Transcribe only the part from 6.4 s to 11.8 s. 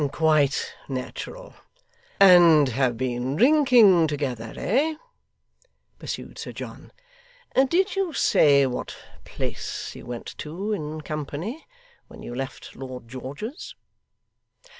John. 'Did you say what place you went to in company,